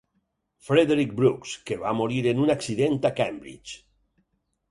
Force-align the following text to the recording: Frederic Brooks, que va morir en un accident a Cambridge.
Frederic 0.67 1.11
Brooks, 1.19 1.51
que 1.67 1.77
va 1.83 1.91
morir 1.99 2.23
en 2.33 2.41
un 2.45 2.51
accident 2.55 2.97
a 3.09 3.13
Cambridge. 3.21 3.77